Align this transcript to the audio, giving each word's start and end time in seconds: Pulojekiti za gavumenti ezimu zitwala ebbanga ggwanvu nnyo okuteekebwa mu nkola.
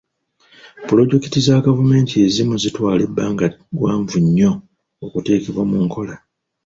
Pulojekiti 0.87 1.39
za 1.47 1.57
gavumenti 1.67 2.13
ezimu 2.25 2.53
zitwala 2.63 3.01
ebbanga 3.07 3.47
ggwanvu 3.75 4.17
nnyo 4.25 4.51
okuteekebwa 5.05 5.63
mu 5.69 5.77
nkola. 5.85 6.15